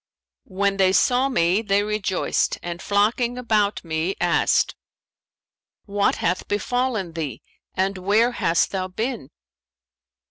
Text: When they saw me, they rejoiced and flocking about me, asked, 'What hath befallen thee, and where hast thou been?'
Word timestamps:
When 0.49 0.77
they 0.77 0.93
saw 0.93 1.29
me, 1.29 1.61
they 1.61 1.83
rejoiced 1.83 2.57
and 2.63 2.81
flocking 2.81 3.37
about 3.37 3.83
me, 3.85 4.15
asked, 4.19 4.73
'What 5.85 6.15
hath 6.15 6.47
befallen 6.47 7.13
thee, 7.13 7.43
and 7.75 7.99
where 7.99 8.31
hast 8.31 8.71
thou 8.71 8.87
been?' 8.87 9.29